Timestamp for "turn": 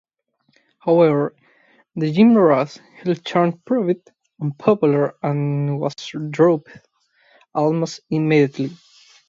3.13-3.61